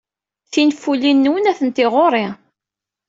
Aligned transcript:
Tinfulin-nwen 0.51 1.49
atenti 1.51 1.85
ɣer-i. 1.93 2.25